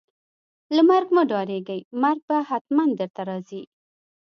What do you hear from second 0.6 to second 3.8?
له مرګ مه ډاریږئ، مرګ به ختمن درته راځي